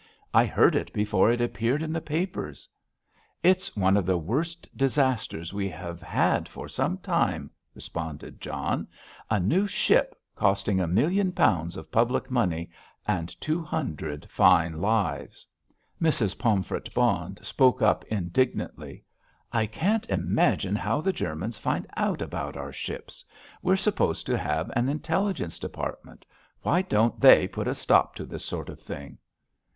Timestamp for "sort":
28.43-28.67